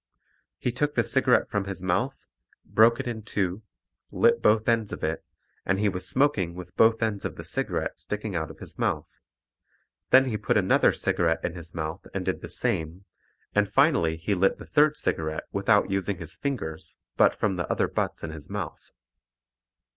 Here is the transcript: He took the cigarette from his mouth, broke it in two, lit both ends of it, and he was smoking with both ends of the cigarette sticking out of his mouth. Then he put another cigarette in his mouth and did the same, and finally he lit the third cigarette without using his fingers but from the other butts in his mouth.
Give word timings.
He 0.57 0.71
took 0.71 0.95
the 0.95 1.03
cigarette 1.03 1.47
from 1.47 1.65
his 1.65 1.83
mouth, 1.83 2.25
broke 2.65 2.99
it 2.99 3.07
in 3.07 3.21
two, 3.21 3.61
lit 4.09 4.41
both 4.41 4.67
ends 4.67 4.91
of 4.91 5.03
it, 5.03 5.23
and 5.63 5.77
he 5.77 5.89
was 5.89 6.07
smoking 6.09 6.55
with 6.55 6.75
both 6.75 7.03
ends 7.03 7.23
of 7.23 7.35
the 7.35 7.43
cigarette 7.43 7.99
sticking 7.99 8.35
out 8.35 8.49
of 8.49 8.57
his 8.57 8.79
mouth. 8.79 9.19
Then 10.09 10.25
he 10.25 10.37
put 10.37 10.57
another 10.57 10.91
cigarette 10.91 11.45
in 11.45 11.53
his 11.53 11.75
mouth 11.75 12.07
and 12.15 12.25
did 12.25 12.41
the 12.41 12.49
same, 12.49 13.05
and 13.53 13.71
finally 13.71 14.17
he 14.17 14.33
lit 14.33 14.57
the 14.57 14.65
third 14.65 14.97
cigarette 14.97 15.43
without 15.51 15.91
using 15.91 16.17
his 16.17 16.35
fingers 16.35 16.97
but 17.15 17.35
from 17.39 17.57
the 17.57 17.71
other 17.71 17.87
butts 17.87 18.23
in 18.23 18.31
his 18.31 18.49
mouth. 18.49 18.93